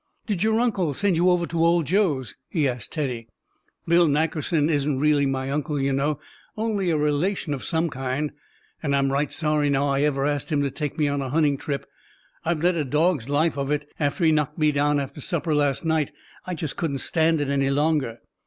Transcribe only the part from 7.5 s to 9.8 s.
of some kind; and I'm right sorry